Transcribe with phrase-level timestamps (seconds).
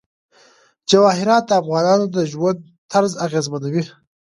[0.89, 2.59] جواهرات د افغانانو د ژوند
[2.91, 3.83] طرز اغېزمنوي.